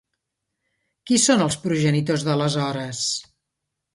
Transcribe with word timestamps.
Qui 1.09 1.19
són 1.25 1.43
els 1.47 1.57
progenitors 1.67 2.25
de 2.29 2.39
les 2.43 2.57
Hores? 2.63 3.03